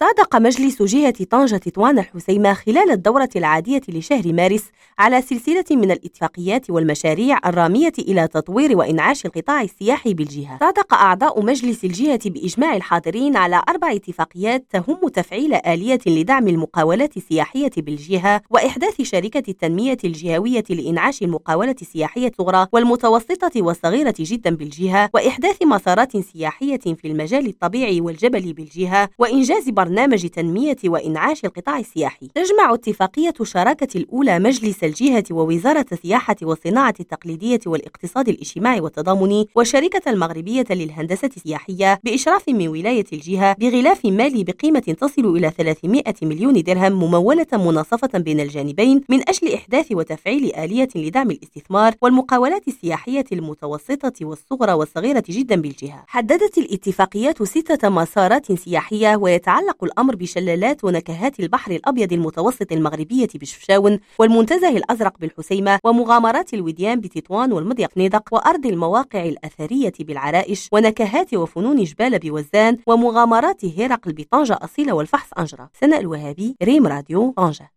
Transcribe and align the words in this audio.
صادق 0.00 0.36
مجلس 0.36 0.82
جهة 0.82 1.24
طنجة 1.30 1.56
تطوان 1.56 1.98
الحسيمة 1.98 2.52
خلال 2.54 2.90
الدورة 2.90 3.28
العادية 3.36 3.80
لشهر 3.88 4.32
مارس 4.32 4.64
على 4.98 5.22
سلسلة 5.22 5.64
من 5.70 5.90
الاتفاقيات 5.90 6.70
والمشاريع 6.70 7.38
الرامية 7.46 7.92
إلى 7.98 8.28
تطوير 8.28 8.76
وإنعاش 8.76 9.26
القطاع 9.26 9.62
السياحي 9.62 10.14
بالجهة. 10.14 10.58
صادق 10.60 10.94
أعضاء 10.94 11.42
مجلس 11.44 11.84
الجهة 11.84 12.20
بإجماع 12.24 12.76
الحاضرين 12.76 13.36
على 13.36 13.62
أربع 13.68 13.92
اتفاقيات 13.92 14.66
تهم 14.70 15.08
تفعيل 15.08 15.54
آلية 15.54 15.98
لدعم 16.06 16.48
المقاولات 16.48 17.16
السياحية 17.16 17.70
بالجهة 17.76 18.42
وإحداث 18.50 19.02
شركة 19.02 19.42
التنمية 19.50 19.98
الجهوية 20.04 20.64
لإنعاش 20.70 21.22
المقاولة 21.22 21.76
السياحية 21.82 22.28
الصغرى 22.28 22.66
والمتوسطة 22.72 23.62
والصغيرة 23.62 24.14
جدا 24.18 24.56
بالجهة 24.56 25.10
وإحداث 25.14 25.62
مسارات 25.62 26.16
سياحية 26.16 26.78
في 26.78 27.04
المجال 27.04 27.46
الطبيعي 27.46 28.00
والجبلي 28.00 28.52
بالجهة 28.52 29.08
وإنجاز 29.18 29.68
برنامج 29.86 30.26
تنمية 30.26 30.76
وإنعاش 30.84 31.44
القطاع 31.44 31.78
السياحي. 31.78 32.28
تجمع 32.34 32.74
اتفاقية 32.74 33.34
شراكة 33.42 33.98
الأولى 33.98 34.38
مجلس 34.38 34.84
الجهة 34.84 35.24
ووزارة 35.30 35.86
السياحة 35.92 36.36
والصناعة 36.42 36.94
التقليدية 37.00 37.60
والاقتصاد 37.66 38.28
الاجتماعي 38.28 38.80
والتضامني 38.80 39.48
والشركة 39.54 40.10
المغربية 40.10 40.64
للهندسة 40.70 41.30
السياحية 41.36 42.00
بإشراف 42.04 42.48
من 42.48 42.68
ولاية 42.68 43.04
الجهة 43.12 43.56
بغلاف 43.58 44.04
مالي 44.04 44.44
بقيمة 44.44 44.80
تصل 44.80 45.36
إلى 45.36 45.50
300 45.50 46.02
مليون 46.22 46.62
درهم 46.62 46.92
ممولة 46.92 47.46
مناصفة 47.52 48.18
بين 48.18 48.40
الجانبين 48.40 49.00
من 49.08 49.28
أجل 49.28 49.54
إحداث 49.54 49.92
وتفعيل 49.92 50.54
آلية 50.56 50.88
لدعم 50.94 51.30
الاستثمار 51.30 51.94
والمقاولات 52.02 52.68
السياحية 52.68 53.24
المتوسطة 53.32 54.12
والصغرى 54.22 54.72
والصغيرة 54.72 55.24
جدا 55.28 55.56
بالجهة. 55.56 56.04
حددت 56.06 56.58
الاتفاقيات 56.58 57.42
ستة 57.42 57.88
مسارات 57.88 58.52
سياحية 58.52 59.16
ويتعلق 59.16 59.75
الأمر 59.84 60.16
بشلالات 60.16 60.84
ونكهات 60.84 61.40
البحر 61.40 61.70
الأبيض 61.72 62.12
المتوسط 62.12 62.72
المغربية 62.72 63.28
بشفشاون 63.34 64.00
والمنتزه 64.18 64.68
الأزرق 64.68 65.18
بالحسيمة 65.18 65.78
ومغامرات 65.84 66.54
الوديان 66.54 67.00
بتطوان 67.00 67.52
والمضيق 67.52 67.90
نيدق 67.96 68.34
وأرض 68.34 68.66
المواقع 68.66 69.24
الأثرية 69.24 69.92
بالعرائش 70.00 70.68
ونكهات 70.72 71.34
وفنون 71.34 71.84
جبال 71.84 72.18
بوزان 72.18 72.78
ومغامرات 72.86 73.64
هرقل 73.64 74.12
بطنجة 74.12 74.58
أصيلة 74.62 74.92
والفحص 74.92 75.30
أنجرة. 75.38 75.70
سنة 75.80 75.98
الوهابي 75.98 76.56
ريم 76.62 76.86
راديو 76.86 77.34
طنجة. 77.36 77.75